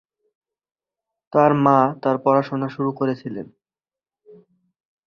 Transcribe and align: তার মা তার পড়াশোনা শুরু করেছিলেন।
তার 1.33 1.51
মা 1.55 1.77
তার 2.03 2.15
পড়াশোনা 2.17 2.67
শুরু 2.69 2.91
করেছিলেন। 2.91 3.47